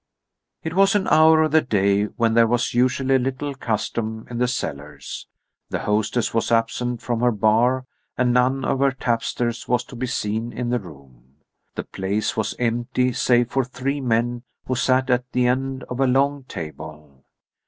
[0.63, 4.47] It was an hour of the day when there was usually little custom in the
[4.47, 5.27] cellars.
[5.69, 7.85] The hostess was absent from her bar
[8.17, 11.43] and none of her tapsters was to be seen in the room.
[11.75, 16.07] The place was empty, save for three men, who sat at the end of a
[16.07, 17.23] long table.